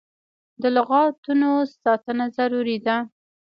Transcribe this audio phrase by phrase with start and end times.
[0.61, 1.51] د لغتانو
[1.83, 2.97] ساتنه ضروري ده.